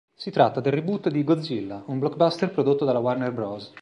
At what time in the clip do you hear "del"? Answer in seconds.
0.61-0.71